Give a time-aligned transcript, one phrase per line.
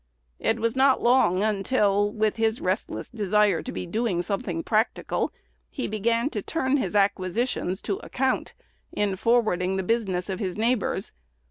[0.39, 5.31] It was not long until, with his restless desire to be doing something practical,
[5.69, 8.55] he began to turn his acquisitions to account
[8.91, 11.11] in forwarding the business of his neighbors.